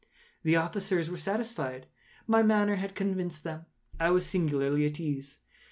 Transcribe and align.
The 0.41 0.55
officers 0.55 1.11
were 1.11 1.17
satisfied. 1.17 1.85
My 2.25 2.41
manner 2.41 2.73
had 2.73 2.95
convinced 2.95 3.43
them. 3.43 3.67
I 3.99 4.09
was 4.09 4.25
singularly 4.25 4.83
at 4.87 4.99
ease. 4.99 5.41